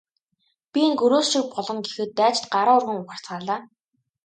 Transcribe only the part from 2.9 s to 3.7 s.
ухарцгаалаа.